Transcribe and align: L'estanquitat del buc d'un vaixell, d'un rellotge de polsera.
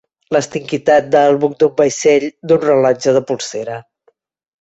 L'estanquitat 0.35 1.11
del 1.15 1.37
buc 1.43 1.53
d'un 1.63 1.73
vaixell, 1.81 2.25
d'un 2.53 2.61
rellotge 2.63 3.15
de 3.19 3.23
polsera. 3.33 3.77